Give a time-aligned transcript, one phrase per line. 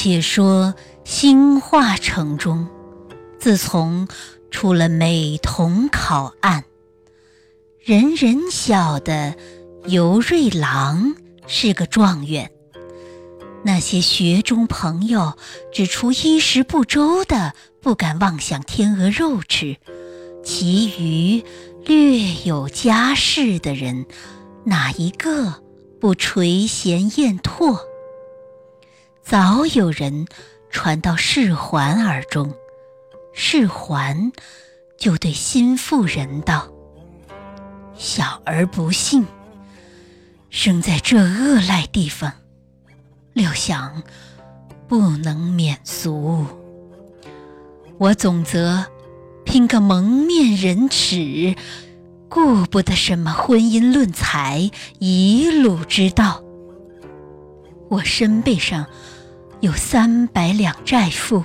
[0.00, 2.68] 且说兴化城中，
[3.40, 4.06] 自从
[4.48, 6.62] 出了美童考案，
[7.80, 9.34] 人人晓得
[9.86, 11.16] 尤瑞郎
[11.48, 12.52] 是个状元。
[13.64, 15.36] 那些学中朋友
[15.72, 19.78] 指出衣食不周的，不敢妄想天鹅肉吃；
[20.44, 21.44] 其余
[21.84, 24.06] 略有家室的人，
[24.64, 25.54] 哪一个
[25.98, 27.80] 不垂涎艳唾？
[29.28, 30.26] 早有人
[30.70, 32.54] 传到世环耳中，
[33.34, 34.32] 世环
[34.96, 36.66] 就对心腹人道
[37.94, 39.26] ：“小儿不幸，
[40.48, 42.32] 生在这恶赖地方，
[43.34, 44.02] 料想
[44.88, 46.46] 不能免俗。
[47.98, 48.86] 我总则
[49.44, 51.54] 拼个蒙面人齿，
[52.30, 56.42] 顾不得什么婚姻论财、遗禄之道。
[57.90, 58.86] 我身背上。”
[59.60, 61.44] 有三百两债负，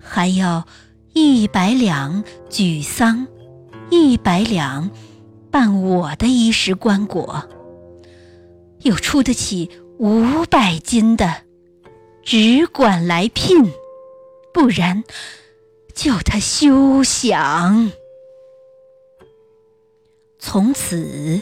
[0.00, 0.66] 还要
[1.12, 3.28] 一百两举丧，
[3.88, 4.90] 一百两
[5.48, 7.44] 办我的衣食棺椁，
[8.80, 11.42] 有出得起五百金的，
[12.24, 13.72] 只管来聘，
[14.52, 15.04] 不然
[15.94, 17.92] 叫他休想。
[20.40, 21.40] 从此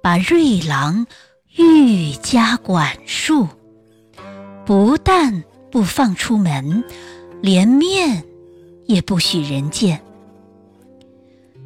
[0.00, 1.08] 把瑞郎
[1.56, 3.48] 愈加管束。
[4.64, 6.84] 不但不放出门，
[7.42, 8.24] 连面
[8.86, 10.02] 也不许人见。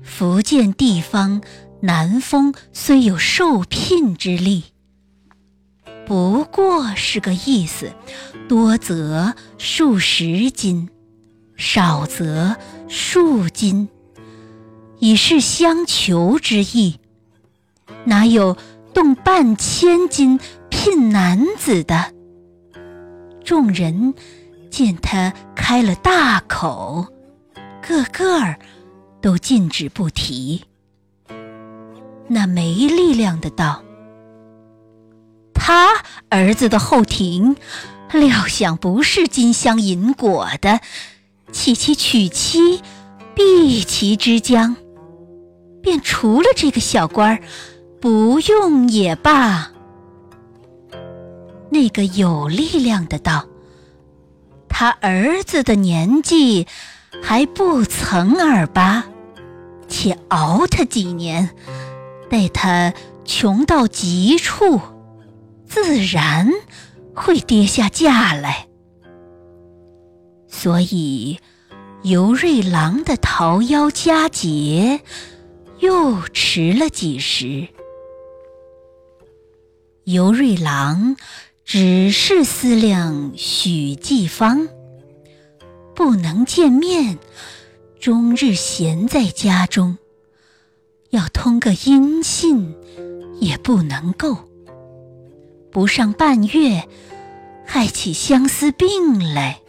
[0.02, 1.42] 福建地方
[1.80, 4.64] 南风虽有受聘之力，
[6.06, 7.92] 不过是个意思，
[8.48, 10.88] 多则数十斤，
[11.56, 12.56] 少则
[12.88, 13.88] 数斤，
[14.98, 16.98] 以示相求之意。
[18.04, 18.56] 哪有
[18.94, 22.13] 动半千斤聘男子的？
[23.44, 24.14] 众人
[24.70, 27.06] 见他开了大口，
[27.86, 28.56] 个个
[29.20, 30.64] 都禁止不提。
[32.26, 33.82] 那没力量的道
[35.52, 37.54] ：“他儿子的后庭，
[38.12, 40.80] 料想不是金香银果的，
[41.52, 42.80] 岂其娶妻，
[43.34, 44.74] 避其之将，
[45.82, 47.42] 便除了这个小官儿，
[48.00, 49.70] 不用也罢。”
[51.74, 53.48] 那个有力量的道
[54.70, 56.68] ：“他儿子的年纪
[57.20, 59.06] 还不曾二八，
[59.88, 61.50] 且熬他几年，
[62.30, 64.80] 待他穷到极处，
[65.66, 66.48] 自然
[67.12, 68.68] 会跌下价来。
[70.46, 71.40] 所以
[72.04, 75.00] 尤瑞郎的桃夭佳节
[75.80, 77.66] 又迟了几时。
[80.04, 81.16] 尤瑞郎。”
[81.64, 84.68] 只是思量许继芳
[85.94, 87.18] 不能见面，
[87.98, 89.96] 终日闲在家中，
[91.10, 92.76] 要通个音信
[93.40, 94.36] 也不能够。
[95.72, 96.86] 不上半月，
[97.64, 99.60] 害起相思病来，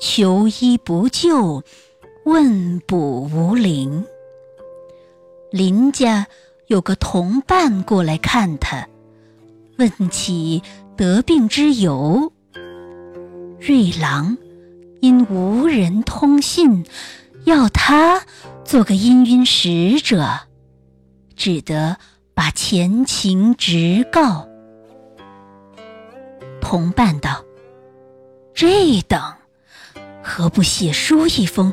[0.00, 1.62] 求医不救，
[2.24, 4.04] 问卜无灵。
[5.50, 6.26] 林家
[6.68, 8.88] 有个同伴过来看他，
[9.76, 10.62] 问起。
[10.96, 12.32] 得病之由，
[13.58, 14.36] 瑞郎
[15.00, 16.84] 因无人通信，
[17.44, 18.22] 要他
[18.64, 20.40] 做个氤氲使者，
[21.34, 21.96] 只得
[22.34, 24.46] 把前情直告。
[26.60, 27.44] 同伴道
[28.54, 29.20] ：“这等
[30.22, 31.72] 何不写书一封，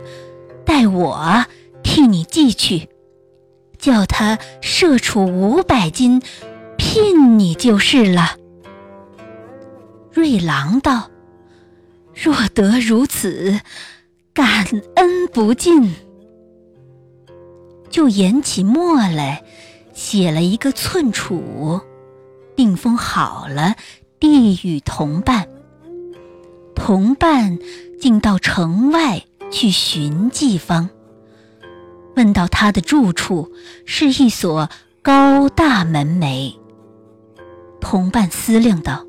[0.66, 1.46] 待我
[1.84, 2.88] 替你寄去，
[3.78, 6.22] 叫他设处五百金，
[6.78, 8.38] 聘你就是了。”
[10.20, 11.10] 瑞郎道
[12.14, 13.62] ：“若得如此，
[14.34, 14.66] 感
[14.98, 15.96] 恩不尽。”
[17.90, 19.42] 就研起墨来，
[19.94, 21.80] 写了一个寸楚，
[22.54, 23.78] 定封好了，
[24.20, 25.48] 递与同伴。
[26.76, 27.58] 同伴
[28.02, 30.90] 竟到城外去寻季方，
[32.18, 33.54] 问到他的住处
[33.86, 34.70] 是一所
[35.02, 36.56] 高大门楣。
[37.80, 39.06] 同伴思量道。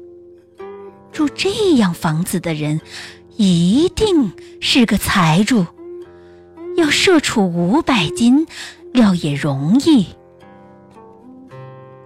[1.12, 2.80] 住这样房子的人，
[3.36, 5.66] 一定是个财主。
[6.76, 8.46] 要设处五百金，
[8.92, 10.06] 料也容易。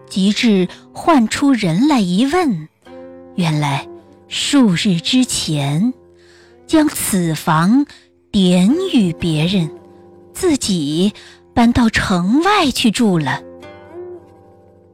[0.08, 2.68] 及至唤出人来一问，
[3.34, 3.88] 原来
[4.28, 5.92] 数日之前，
[6.66, 7.86] 将此房
[8.30, 9.70] 点与别人，
[10.32, 11.12] 自己
[11.52, 13.42] 搬到城外去住了。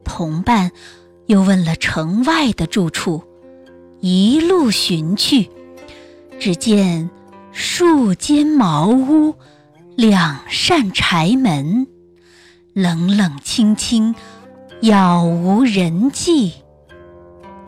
[0.03, 0.71] 同伴
[1.27, 3.23] 又问了城外的住处。
[4.01, 5.51] 一路寻去，
[6.39, 7.11] 只见
[7.51, 9.35] 树间茅屋，
[9.95, 11.85] 两扇柴门，
[12.73, 14.15] 冷冷清清，
[14.81, 16.53] 杳无人迹。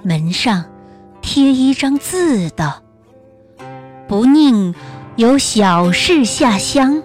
[0.02, 0.66] 门上
[1.22, 2.82] 贴一张字的
[4.10, 4.74] ：“不宁
[5.16, 7.04] 有小事下乡，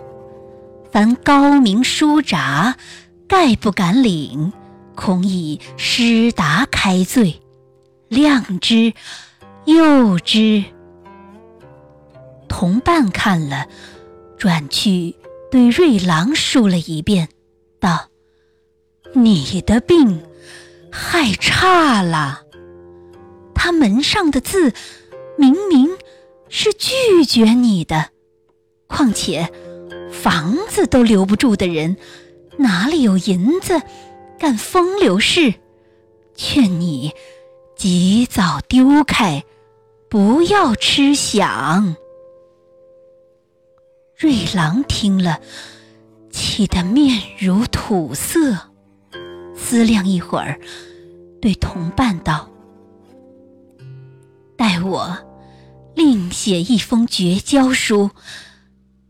[0.91, 2.77] 凡高明书札，
[3.29, 4.55] 概不敢领。”
[4.97, 7.41] 恐以施达开罪，
[8.09, 8.93] 亮之，
[9.65, 10.65] 诱之。
[12.49, 13.67] 同伴看了，
[14.37, 15.15] 转去
[15.51, 17.29] 对瑞郎说了一遍，
[17.79, 18.09] 道
[19.15, 20.23] ：“你的病
[20.91, 22.43] 害差了。
[23.55, 24.73] 他门上的字，
[25.37, 25.91] 明明
[26.49, 28.11] 是拒绝你的。
[28.87, 29.53] 况且
[30.11, 31.97] 房子都留不住的人，
[32.57, 33.83] 哪里有银子？”
[34.39, 35.55] 干风流事，
[36.37, 37.13] 劝你
[37.79, 39.45] 及早丢开，
[40.11, 41.95] 不要吃想。
[44.17, 45.39] 瑞郎听了，
[46.29, 48.57] 气得面如土色，
[49.57, 50.59] 思量一会儿，
[51.41, 52.51] 对同伴道
[54.59, 55.17] ：“待我
[55.95, 58.11] 另写一封绝交书，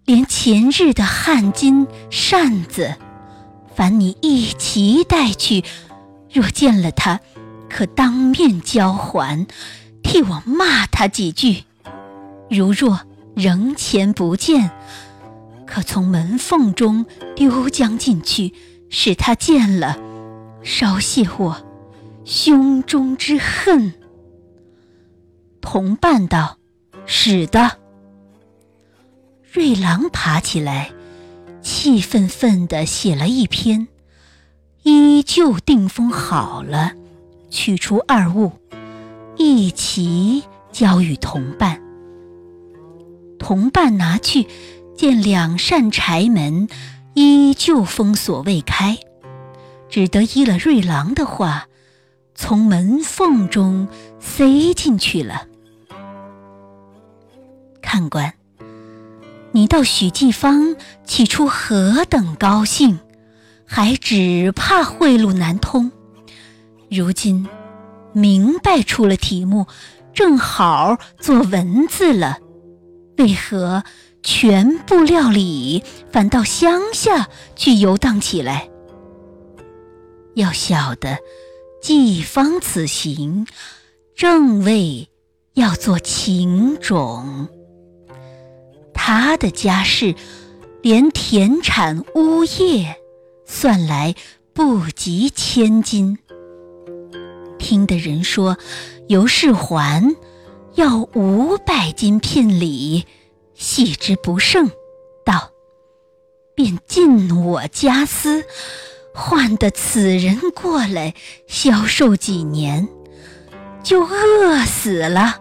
[0.05, 2.97] 连前日的汗巾扇子。”
[3.75, 5.65] 烦你一齐带去，
[6.31, 7.20] 若见了他，
[7.69, 9.47] 可当面交还，
[10.03, 11.65] 替我骂他几句；
[12.49, 13.00] 如若
[13.35, 14.70] 仍前不见，
[15.67, 17.06] 可从门缝中
[17.37, 18.55] 丢将进去，
[18.88, 19.99] 使他见了，
[20.62, 21.56] 稍泄我
[22.25, 23.94] 胸中之恨。
[25.61, 26.59] 同伴道
[27.06, 27.79] ：“使得。”
[29.53, 30.93] 瑞郎爬起来。
[31.61, 33.88] 气愤愤地写了一篇，
[34.85, 36.93] 依旧定封好了，
[37.50, 38.52] 取出二物，
[39.36, 41.80] 一齐交与同伴。
[43.38, 44.46] 同伴拿去，
[44.96, 46.68] 见两扇柴门
[47.14, 48.98] 依旧封锁未开，
[49.88, 51.68] 只得依了瑞郎的话，
[52.34, 55.46] 从门缝中塞进去了。
[57.80, 58.34] 看官。
[59.52, 62.98] 你到许继芳，起初何等高兴，
[63.64, 65.90] 还只怕贿赂难通。
[66.90, 67.46] 如今
[68.12, 69.67] 明白出了题目，
[70.14, 72.38] 正好做文字了，
[73.19, 73.85] 为何
[74.23, 78.69] 全不料理，反到乡下去游荡起来？
[80.35, 81.19] 要晓得，
[81.82, 83.46] 季芳此行，
[84.14, 85.08] 正为
[85.55, 87.49] 要做情种。
[88.94, 90.14] 他的家世，
[90.82, 92.96] 连田产屋业
[93.46, 94.14] 算来
[94.52, 96.19] 不及千金。
[97.69, 98.56] 听的人说，
[99.09, 100.17] 尤世环
[100.76, 103.05] 要五百金聘礼，
[103.53, 104.70] 喜之不胜，
[105.23, 105.50] 道
[106.56, 108.43] ：“便尽我家私，
[109.12, 111.12] 换得此人过来
[111.47, 112.88] 销售几年，
[113.82, 115.38] 就饿死了，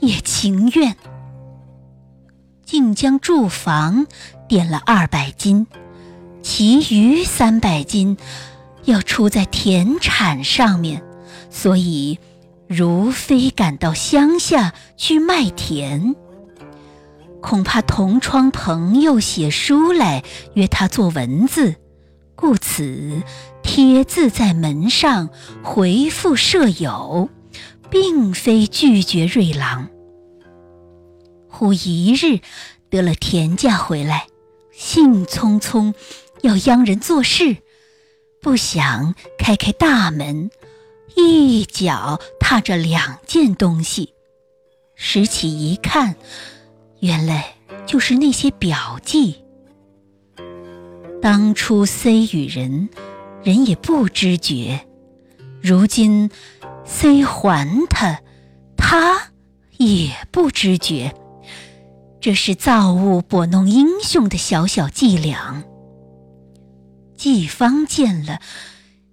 [0.00, 0.96] 也情愿。”
[2.64, 4.06] 竟将住房
[4.48, 5.66] 点了二百金，
[6.42, 8.16] 其余三百金
[8.84, 11.02] 要出在田产上面，
[11.56, 12.18] 所以
[12.68, 16.14] 如非赶到乡下去卖田，
[17.40, 20.22] 恐怕同窗朋友写书来
[20.52, 21.76] 约他做文字，
[22.34, 23.22] 故此
[23.62, 25.30] 贴字在门上
[25.62, 27.30] 回复舍友，
[27.88, 29.88] 并非拒绝瑞郎。
[31.48, 32.40] 忽一日
[32.90, 34.26] 得了田价回来，
[34.72, 35.94] 兴匆匆
[36.42, 37.56] 要央人做事，
[38.42, 40.50] 不想开开大门，
[41.14, 44.14] 一脚踏着两件东西，
[44.94, 46.16] 拾起一看，
[47.00, 47.54] 原来
[47.86, 49.42] 就是那些表记。
[51.22, 52.88] 当初塞与人，
[53.42, 54.80] 人也不知觉；
[55.60, 56.30] 如今
[56.84, 58.20] 塞还他，
[58.76, 59.30] 他
[59.78, 61.14] 也不知觉。
[62.20, 65.62] 这是造物拨弄英雄的小小伎俩。
[67.16, 68.40] 季芳见了，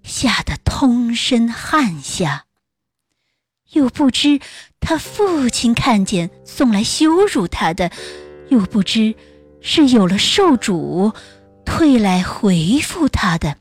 [0.04, 2.46] 吓得通身汗下。
[3.72, 4.40] 又不知
[4.80, 7.92] 他父亲看见送来羞辱他的，
[8.50, 9.16] 又不知
[9.62, 11.12] 是有了受主
[11.66, 13.58] 退来回复他的，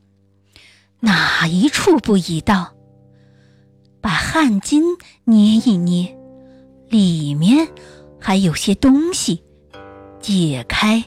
[1.00, 2.74] 哪一处不一道？
[4.02, 4.82] 把汗巾
[5.24, 6.16] 捏一捏，
[6.90, 7.68] 里面。
[8.24, 9.42] 还有些东西，
[10.20, 11.04] 解开，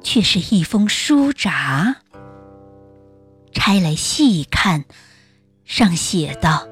[0.00, 1.96] 却是一封书札。
[3.58, 4.84] 拆来细看，
[5.64, 6.68] 上写道：“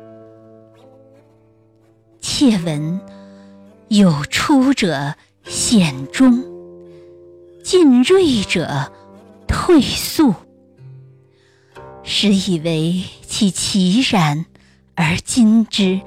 [2.20, 3.00] 妾切闻，
[3.88, 6.44] 有出者险终，
[7.64, 8.92] 进锐者
[9.48, 10.34] 退速。
[12.04, 14.44] 始以为其其然，
[14.94, 16.00] 而今之，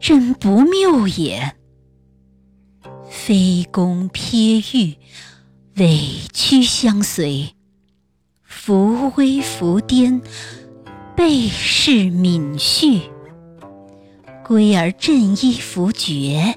[0.00, 1.56] 真不谬也。
[3.10, 4.96] 非攻撇玉，
[5.74, 6.00] 委
[6.32, 7.55] 屈相随；
[8.66, 10.20] 扶危扶颠，
[11.14, 13.02] 备世敏恤。
[14.44, 16.56] 归而振衣服绝，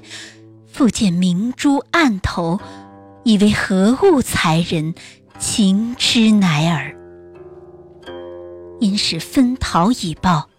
[0.66, 2.58] 复见明珠案头，
[3.22, 4.96] 以为何物才人，
[5.38, 6.96] 情痴乃耳。
[8.80, 10.50] 因使分桃以报，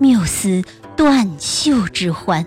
[0.00, 0.64] 谬思
[0.96, 2.46] 断袖之欢。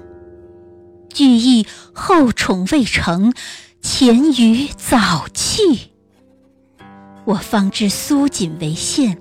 [1.13, 3.34] 惧意后宠未成，
[3.81, 5.93] 前余早弃。
[7.27, 9.17] 我方知苏锦为县，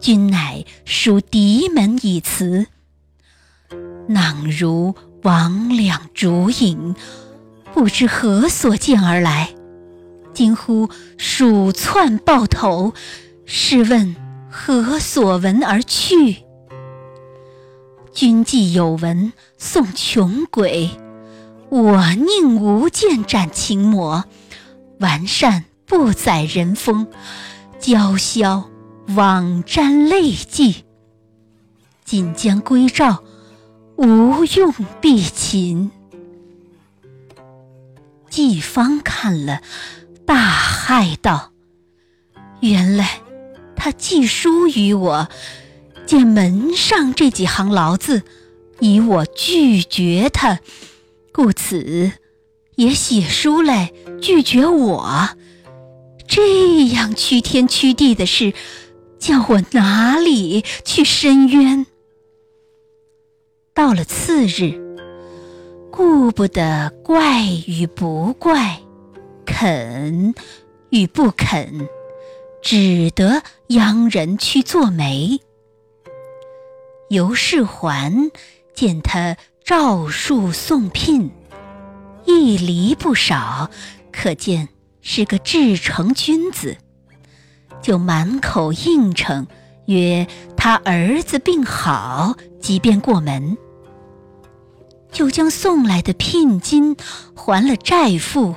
[0.00, 2.66] 君乃属敌门以辞。
[4.08, 6.96] 囊如魍魉烛影，
[7.74, 9.50] 不知何所见而来。
[10.32, 10.88] 惊呼
[11.18, 12.94] 鼠窜抱头，
[13.44, 14.16] 试问
[14.48, 16.44] 何所闻而去？
[18.10, 20.88] 君既有闻送穷鬼。
[21.68, 24.24] 我宁无剑斩情魔，
[25.00, 27.08] 完善不载人风，
[27.80, 28.66] 娇绡
[29.08, 30.84] 枉沾泪迹。
[32.04, 33.24] 锦江归赵，
[33.96, 35.90] 无用避秦。
[38.28, 39.62] 季方看了，
[40.24, 41.50] 大骇道
[42.62, 43.20] ：“原来
[43.74, 45.28] 他寄书于我，
[46.06, 48.22] 见门上这几行牢字，
[48.78, 50.60] 以我拒绝他。”
[51.34, 52.12] 故此，
[52.76, 53.92] 也写书来
[54.22, 55.30] 拒绝我。
[56.30, 58.54] 这样屈天屈地的事，
[59.18, 61.86] 叫我哪里去伸冤？
[63.74, 64.80] 到了次日，
[65.90, 68.80] 顾不得怪与不怪，
[69.44, 70.32] 肯
[70.90, 71.88] 与不肯，
[72.62, 75.40] 只得央人去做媒。
[77.08, 78.30] 尤世环
[78.72, 79.36] 见他。
[79.62, 81.30] 诏书送聘，
[82.24, 83.70] 一厘不少，
[84.10, 84.68] 可见
[85.02, 86.76] 是个至诚君子。
[87.82, 89.46] 就满口应承，
[89.86, 90.26] 曰
[90.56, 93.56] 他儿子病好，即便过门。
[95.10, 96.94] 就将送来的聘金
[97.34, 98.54] 还了债父，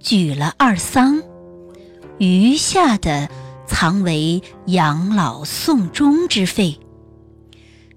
[0.00, 1.22] 举了二丧，
[2.18, 3.30] 余下的
[3.66, 6.78] 藏为养老送终之费。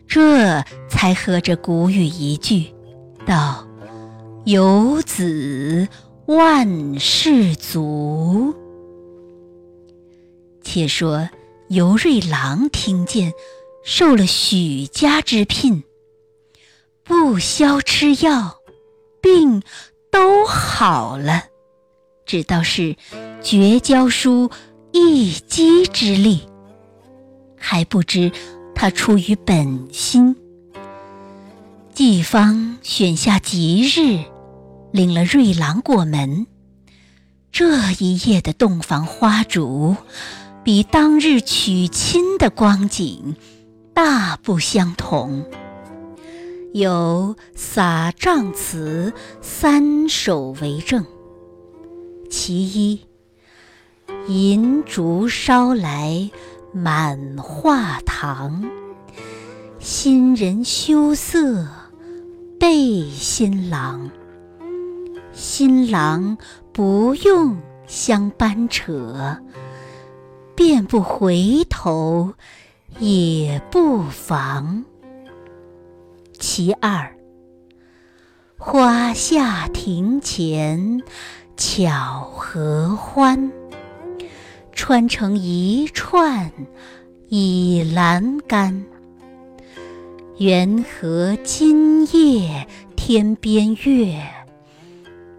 [0.07, 2.73] 这才合着古语一句，
[3.25, 3.65] 道
[4.45, 5.87] ：“有子
[6.35, 8.53] 万事足。”
[10.63, 11.29] 且说
[11.69, 13.33] 尤瑞郎听见
[13.83, 15.83] 受了许家之聘，
[17.03, 18.57] 不消吃药，
[19.21, 19.63] 病
[20.11, 21.45] 都好了，
[22.25, 22.95] 只道是
[23.41, 24.49] 绝交书
[24.91, 26.41] 一击之力，
[27.57, 28.31] 还不知。
[28.73, 30.35] 他出于本心，
[31.93, 34.23] 季方选下吉日，
[34.91, 36.47] 领了瑞郎过门。
[37.51, 39.95] 这一夜的洞房花烛，
[40.63, 43.35] 比当日娶亲的光景
[43.93, 45.45] 大不相同。
[46.73, 51.05] 有撒帐词三首为证：
[52.29, 53.01] 其一，
[54.27, 56.29] 银烛烧来。
[56.73, 58.63] 满画堂，
[59.77, 61.67] 新人羞涩
[62.57, 64.09] 背新郎。
[65.41, 66.37] 新郎
[66.71, 67.57] 不用
[67.87, 69.39] 相扳扯，
[70.53, 72.35] 便不回头
[72.99, 74.85] 也不妨。
[76.37, 77.17] 其二，
[78.55, 81.01] 花下庭前
[81.57, 83.51] 巧合欢。
[84.73, 86.51] 穿成一串
[87.29, 88.85] 倚栏杆，
[90.37, 94.21] 缘何今夜天边月，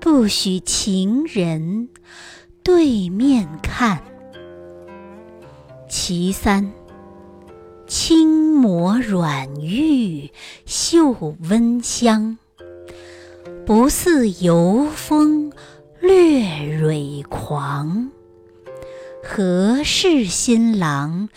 [0.05, 1.89] 不许情人
[2.65, 4.03] 对面看。
[5.89, 6.73] 其三，
[7.87, 10.29] 轻抹软玉
[10.67, 12.37] 嗅温香，
[13.65, 15.53] 不似游风
[16.01, 16.49] 略
[16.81, 18.11] 蕊狂。
[19.23, 21.29] 何事新郎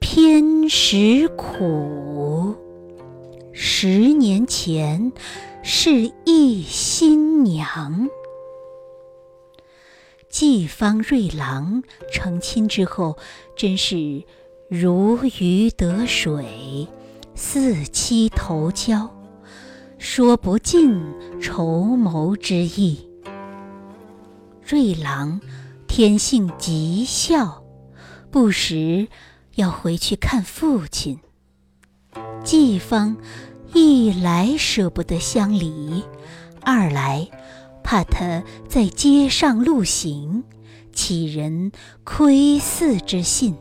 [0.00, 2.56] 偏食苦？
[3.52, 5.12] 十年前
[5.72, 8.08] 是一新娘。
[10.28, 13.16] 季方瑞郎成亲之后，
[13.56, 14.24] 真是
[14.68, 16.88] 如鱼得水，
[17.36, 19.16] 四妻投交，
[19.96, 21.00] 说不尽
[21.40, 23.08] 筹谋之意。
[24.66, 25.40] 瑞郎
[25.86, 27.62] 天性极孝，
[28.28, 29.06] 不时
[29.54, 31.20] 要回去看父亲。
[32.42, 33.16] 季芳
[33.72, 36.02] 一来舍不得相离，
[36.62, 37.28] 二来
[37.82, 40.42] 怕他在街上路行，
[40.92, 41.72] 起人
[42.04, 43.56] 窥伺之信，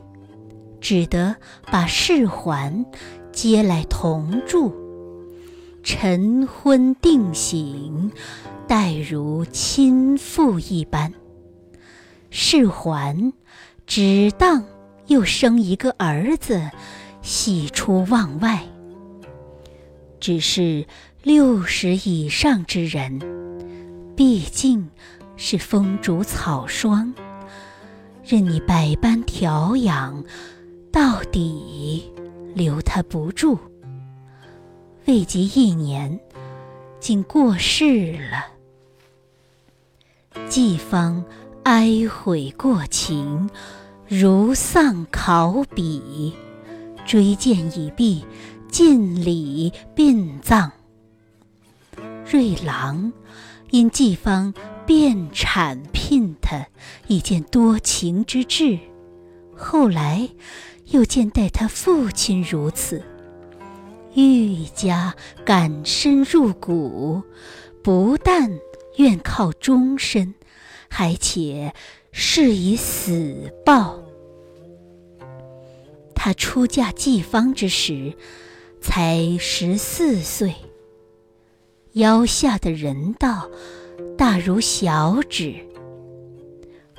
[0.81, 1.35] 只得
[1.71, 2.85] 把世环
[3.31, 4.73] 接来同住。
[5.83, 8.11] 晨昏定省，
[8.67, 11.13] 待如亲父一般。
[12.29, 13.33] 世环
[13.87, 14.63] 只当
[15.07, 16.69] 又生一个儿子。
[17.21, 18.63] 喜出望外。
[20.19, 20.85] 只是
[21.23, 23.19] 六十以上之人，
[24.15, 24.89] 毕竟
[25.37, 27.13] 是风烛草霜，
[28.25, 30.23] 任你百般调养，
[30.91, 32.11] 到底
[32.53, 33.57] 留他不住。
[35.05, 36.19] 未及一年，
[36.99, 38.45] 竟过世了。
[40.47, 41.23] 季方
[41.63, 43.49] 哀悔过情，
[44.07, 46.33] 如丧考妣。
[47.05, 48.23] 追荐已毕，
[48.69, 50.71] 尽礼殡葬。
[52.31, 53.11] 瑞郎
[53.71, 54.53] 因季方
[54.85, 56.67] 便产聘他，
[57.07, 58.79] 以见多情之至。
[59.55, 60.29] 后来
[60.85, 63.03] 又见待他父亲如此，
[64.13, 67.21] 愈加感深入骨，
[67.83, 68.59] 不但
[68.97, 70.33] 愿靠终身，
[70.87, 71.73] 还且
[72.11, 73.99] 誓以死报。
[76.15, 78.13] 他出嫁季方之时，
[78.81, 80.55] 才十四岁。
[81.93, 83.49] 腰下的人道，
[84.17, 85.55] 大如小指。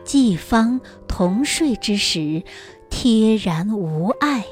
[0.05, 2.43] 季芳同睡之时，
[2.91, 4.45] 贴然无碍，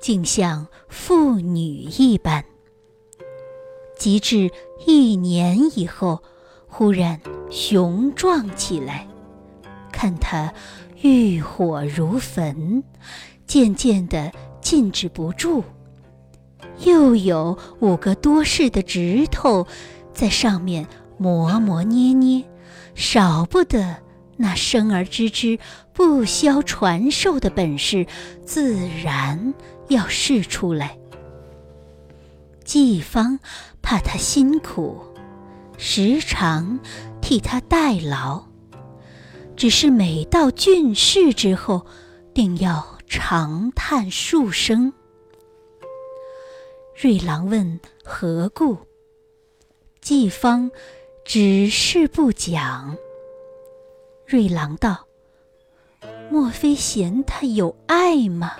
[0.00, 2.44] 竟像妇女一般。
[3.98, 4.50] 及至
[4.86, 6.22] 一年以后，
[6.66, 9.08] 忽然雄壮起来，
[9.90, 10.52] 看他
[11.02, 12.84] 欲火如焚。
[13.46, 15.62] 渐渐的禁止不住，
[16.80, 19.66] 又有五个多世的指头
[20.12, 22.44] 在上面磨磨捏捏，
[22.94, 23.96] 少不得
[24.36, 25.58] 那生而知之
[25.92, 28.06] 不消传授的本事，
[28.44, 29.54] 自然
[29.88, 30.98] 要试出来。
[32.64, 33.38] 季芳
[33.80, 35.00] 怕他辛苦，
[35.76, 36.80] 时常
[37.20, 38.44] 替他代劳，
[39.56, 41.86] 只是每到郡试之后，
[42.34, 42.94] 定要。
[43.06, 44.92] 长叹数声。
[46.96, 48.78] 瑞郎问何故，
[50.00, 50.70] 季方
[51.24, 52.96] 只是不讲。
[54.24, 55.04] 瑞郎道
[56.30, 58.52] ：“莫非嫌他有爱吗？”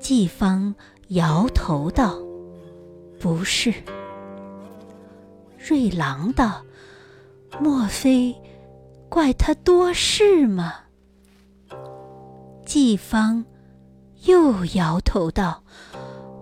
[0.00, 0.74] 季方
[1.08, 2.18] 摇头道
[3.20, 3.74] ：“不是。”
[5.68, 6.64] 瑞郎道
[7.60, 8.34] ：“莫非
[9.10, 10.72] 怪他多事吗？”
[12.64, 13.44] 季方
[14.24, 15.62] 又摇头道：“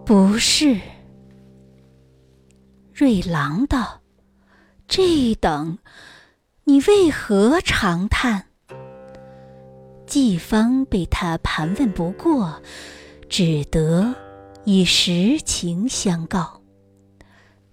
[0.04, 0.80] 不是。”
[2.94, 4.02] 瑞郎道
[4.86, 5.78] ：“这等，
[6.64, 8.46] 你为何长叹？”
[10.06, 12.62] 季芳被他盘问不过，
[13.28, 14.14] 只得
[14.64, 16.60] 以实情相告，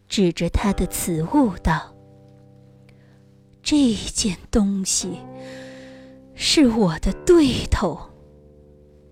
[0.07, 1.93] 指着他的此物道
[3.61, 5.19] ：“这件东西
[6.33, 7.99] 是我的对头。”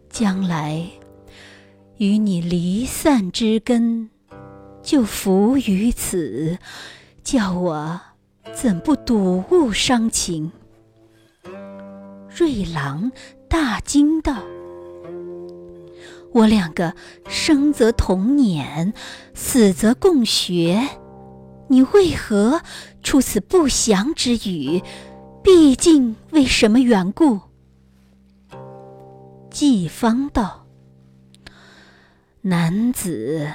[0.10, 0.89] 将来
[2.00, 4.10] 与你离散之根，
[4.82, 6.58] 就伏于此，
[7.26, 8.00] 叫我
[8.54, 10.54] 怎不睹物伤情？
[12.34, 13.12] 瑞郎
[13.50, 14.38] 大惊道
[16.32, 16.96] ：“我两个
[17.28, 18.94] 生则同年，
[19.34, 20.88] 死则共学，
[21.68, 22.62] 你为何
[23.04, 24.82] 出此不祥之语？
[25.44, 27.42] 毕竟为什么缘故？”
[29.52, 30.66] 季芳道
[32.41, 33.52] ：“男子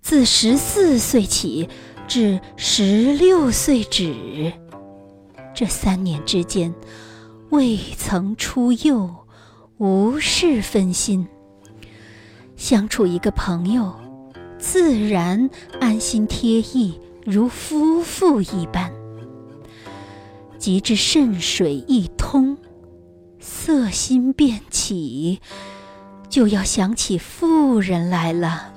[0.00, 1.68] 自十四岁起
[2.06, 4.52] 至十六岁止，
[5.52, 6.72] 这三年之间，
[7.50, 9.12] 未曾出幼，
[9.78, 11.26] 无事分心。
[12.54, 13.92] 相处一个朋友，
[14.60, 18.92] 自然安心贴意，如夫妇一般。
[20.56, 22.56] 及至肾水一通。”
[23.44, 25.40] 色心便起，
[26.32, 28.72] 就要想起妇人来了。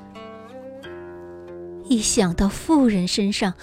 [1.85, 3.53] 一想到妇人身上，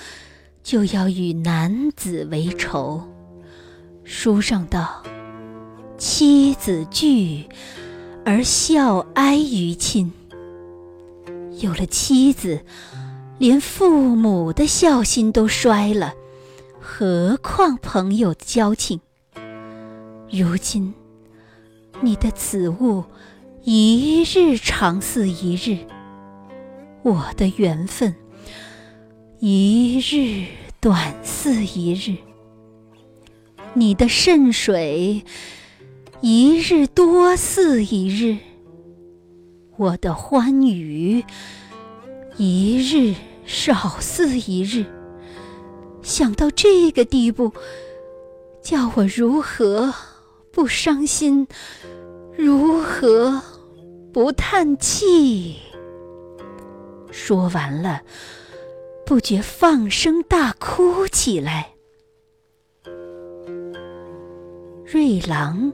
[0.63, 3.07] 就要与男子为仇。
[4.03, 5.03] 书上道
[5.99, 7.47] ：“妻子惧
[8.25, 10.11] 而孝哀于亲。”
[11.61, 12.65] 有了妻子，
[13.37, 16.15] 连父母的孝心都衰了，
[16.81, 19.03] 何况朋友的交情？
[20.31, 20.95] 如今，
[22.01, 23.05] 你的此物
[23.65, 25.79] 一日长似一日，
[27.05, 28.13] 我的缘分
[29.39, 30.47] 一日
[30.81, 32.17] 短似一日。
[33.75, 35.25] 你的渗水
[36.21, 38.39] 一日多似一日，
[39.77, 41.25] 我的欢愉
[42.37, 43.15] 一日
[43.47, 44.85] 少似一日。
[46.03, 47.53] 想到这个地步，
[48.61, 49.95] 叫我如何
[50.51, 51.47] 不伤心，
[52.37, 53.41] 如何
[54.13, 55.57] 不叹气？
[57.11, 58.03] 说完了，
[59.07, 61.71] 不觉放声大哭起来。
[64.85, 65.73] 瑞郎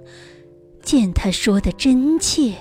[0.83, 2.55] 见他说的真切，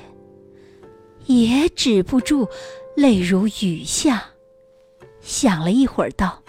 [1.28, 2.48] 也止不住
[2.96, 4.24] 泪如雨下。
[5.22, 6.42] 想了一会儿，道：“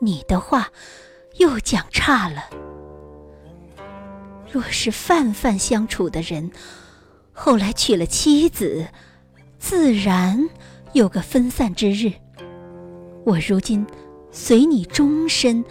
[0.00, 0.72] 你的话
[1.36, 2.50] 又讲差了。
[4.50, 6.50] 若是泛泛相处的人，
[7.32, 8.86] 后来娶了妻子，
[9.58, 10.48] 自然
[10.92, 12.12] 有个分散之日。
[13.24, 13.86] 我如今
[14.30, 15.64] 随你终身。”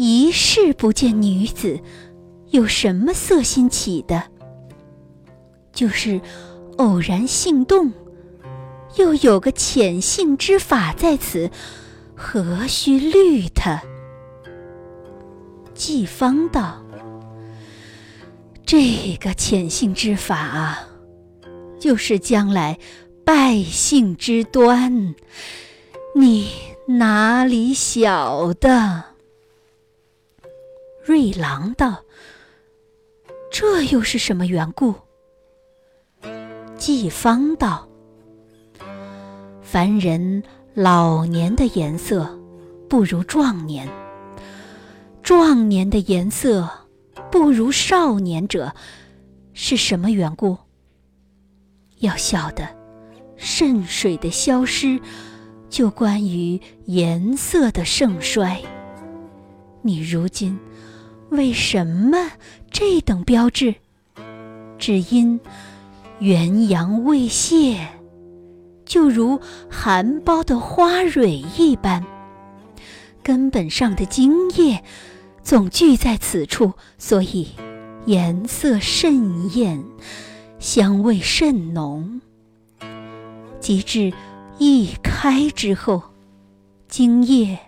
[0.00, 1.80] 一世不见女子，
[2.50, 4.22] 有什么色心起的？
[5.72, 6.20] 就是
[6.76, 7.92] 偶然心动，
[8.94, 11.50] 又有个潜性之法在此，
[12.14, 13.82] 何须虑他？
[15.74, 16.80] 季芳道
[18.70, 20.78] ：“这个潜性之法，
[21.80, 22.78] 就是将来
[23.24, 25.14] 败兴之端，
[26.14, 26.50] 你
[26.86, 29.04] 哪里晓得？”
[31.02, 32.04] 瑞郎道
[33.50, 34.94] ：“这又是什么缘故？”
[36.76, 37.88] 季芳道
[39.64, 40.42] ：“凡人
[40.74, 42.38] 老年的颜色
[42.86, 43.88] 不如壮年，
[45.22, 46.68] 壮年的颜色
[47.30, 48.74] 不如少年者，
[49.52, 50.56] 是什么缘故？
[51.98, 52.68] 要晓得，
[53.36, 55.00] 肾水的消失，
[55.68, 58.60] 就关于颜色的盛衰。
[59.82, 60.58] 你如今。”
[61.30, 62.30] 为什么
[62.70, 63.74] 这等标志？
[64.78, 65.38] 只因
[66.20, 67.86] 元阳未泄，
[68.86, 69.38] 就如
[69.70, 72.02] 含苞的花蕊一般，
[73.22, 74.82] 根本上的精液
[75.48, 77.48] 总聚在此处，所以
[78.04, 79.82] 颜色甚艳，
[80.58, 82.20] 香味甚浓。
[83.58, 84.12] 及至
[84.58, 86.02] 一开之后，
[86.86, 87.58] 精液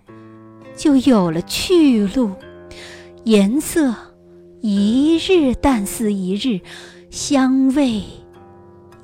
[0.77, 2.33] 就有了去路。
[3.25, 3.95] 颜色
[4.61, 6.61] 一日淡似一日，
[7.11, 8.03] 香味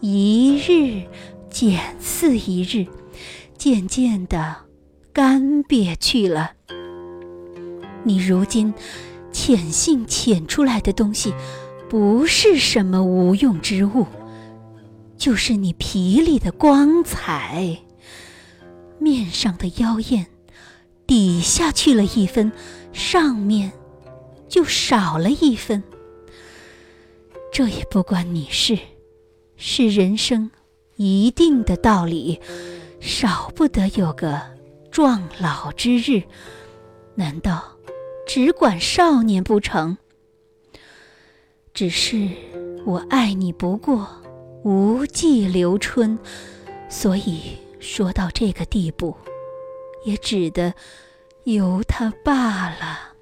[0.00, 1.02] 一日
[1.48, 2.86] 减似一日，
[3.56, 4.54] 渐渐的
[5.14, 6.55] 干瘪去了。
[8.06, 8.72] 你如今
[9.32, 11.34] 潜性潜出来的东西，
[11.88, 14.06] 不是什么无用之物，
[15.18, 17.78] 就是你皮里的光彩，
[19.00, 20.26] 面上的妖艳，
[21.06, 22.52] 底下去了一分，
[22.92, 23.72] 上面。
[24.48, 25.82] 就少了一分，
[27.52, 28.78] 这也不关你事，
[29.56, 30.52] 是人生
[30.94, 32.40] 一定的道理，
[33.00, 34.40] 少不得有个
[34.88, 36.22] 壮老之日。
[37.16, 37.75] 难道
[38.26, 39.96] 只管少年不成？
[41.72, 42.28] 只是
[42.84, 44.08] 我爱你不过
[44.64, 46.18] 无际留春，
[46.88, 49.16] 所以说到这个地步，
[50.04, 50.74] 也只得
[51.44, 53.14] 由他罢了。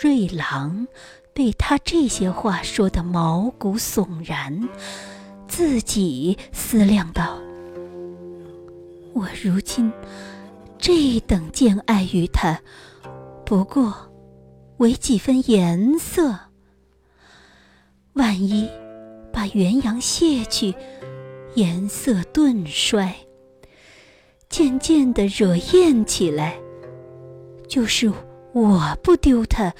[0.00, 0.86] 瑞郎
[1.32, 4.68] 被他这些话说得毛骨悚然，
[5.48, 7.40] 自己思量道
[9.12, 9.92] ：“我如今
[10.78, 12.60] 这等见爱于他，
[13.44, 13.94] 不过
[14.78, 16.38] 为几分颜色。
[18.14, 18.68] 万一
[19.32, 20.74] 把元阳卸去，
[21.54, 23.14] 颜色顿衰，
[24.48, 26.58] 渐渐的惹厌起来，
[27.68, 28.12] 就是。”
[28.54, 29.72] 我不丢他，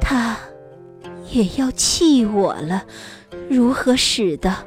[0.00, 0.36] 他
[1.30, 2.86] 也要弃我了，
[3.50, 4.66] 如何使得？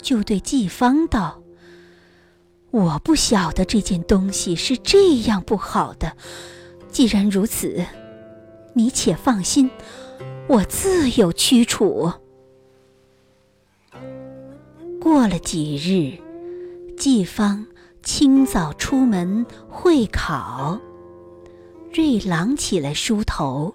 [0.00, 1.39] 就对季芳道
[2.70, 6.16] ：“我不晓得这件东西是这样不好的。
[6.90, 7.84] 既然如此，
[8.74, 9.70] 你且放心，
[10.48, 12.12] 我自有驱除。”
[15.00, 16.18] 过了几日，
[16.96, 17.66] 季芳
[18.02, 20.78] 清早出门会考。
[21.92, 23.74] 瑞郎起来梳头，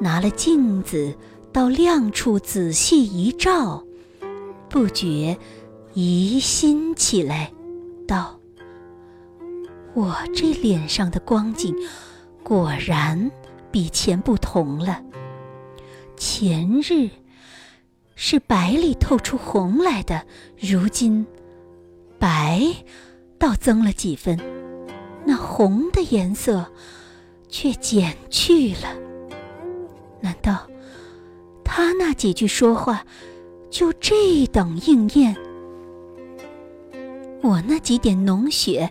[0.00, 1.14] 拿了镜子
[1.52, 3.84] 到亮处仔细一照，
[4.68, 5.38] 不觉
[5.94, 7.52] 疑心起来，
[8.08, 8.40] 道
[9.94, 11.76] ：“我这脸上的光景，
[12.42, 13.30] 果然
[13.70, 15.02] 比前不同了。
[16.16, 17.10] 前日
[18.16, 20.24] 是白里透出红来的，
[20.58, 21.26] 如今
[22.18, 22.62] 白
[23.38, 24.40] 倒增了几分，
[25.26, 26.66] 那红的颜色
[27.50, 28.96] 却减去了。
[30.22, 30.66] 难道
[31.62, 33.04] 他那几句说话
[33.70, 35.36] 就这等应验？”
[37.42, 38.90] 我那几点脓血，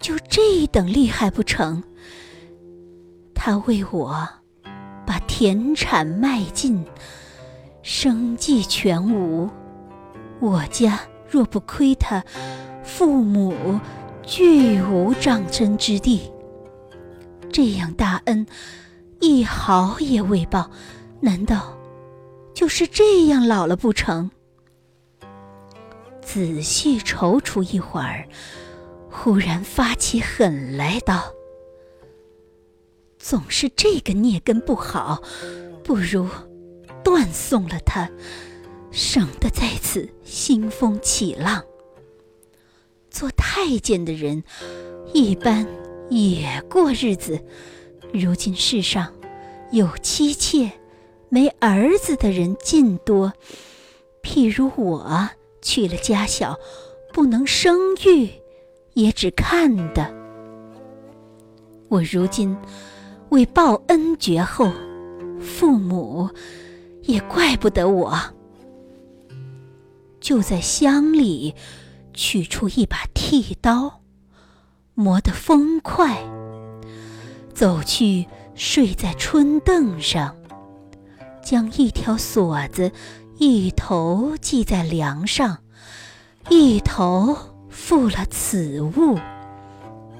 [0.00, 1.82] 就这等厉害不成？
[3.34, 4.26] 他为我
[5.06, 6.84] 把田产卖尽，
[7.82, 9.50] 生计全无。
[10.40, 12.24] 我家若不亏他，
[12.82, 13.78] 父母
[14.22, 16.30] 俱无葬身之地。
[17.52, 18.46] 这样大恩，
[19.20, 20.70] 一毫也未报，
[21.20, 21.78] 难道
[22.54, 24.30] 就是这样老了不成？
[26.24, 28.26] 仔细踌躇一会儿，
[29.10, 31.32] 忽然发起狠来，道
[33.18, 35.22] ：“总是这个孽根不好，
[35.84, 36.28] 不如
[37.04, 38.10] 断送了他，
[38.90, 41.62] 省得在此兴风起浪。
[43.10, 44.42] 做太监的人，
[45.12, 45.66] 一般
[46.10, 47.38] 也过日子。
[48.12, 49.14] 如今世上
[49.70, 50.72] 有妻妾
[51.28, 53.32] 没儿子的人尽多，
[54.22, 55.30] 譬如我。”
[55.64, 56.56] 去了家小，
[57.10, 58.28] 不能生育，
[58.92, 60.14] 也只看的。
[61.88, 62.54] 我如今
[63.30, 64.70] 为报恩绝后，
[65.40, 66.28] 父母
[67.02, 68.14] 也怪不得我。
[70.20, 71.54] 就在乡里
[72.12, 74.02] 取出一把剃刀，
[74.92, 76.22] 磨得锋快，
[77.54, 80.36] 走去睡在春凳上，
[81.42, 82.92] 将一条锁子。
[83.36, 85.58] 一头系在梁上，
[86.48, 87.36] 一头
[87.68, 89.18] 负了此物，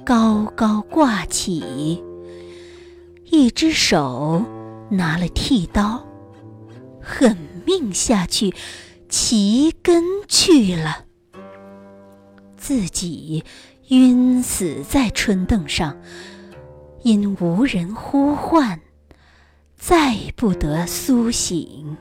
[0.05, 2.03] 高高挂起。
[3.27, 4.44] 一只手
[4.90, 6.05] 拿了剃刀，
[7.00, 8.53] 狠命下去，
[9.09, 11.05] 齐根去了。
[12.57, 13.44] 自己
[13.88, 15.96] 晕死在春凳上，
[17.03, 18.81] 因无人呼唤，
[19.77, 21.96] 再不得苏醒。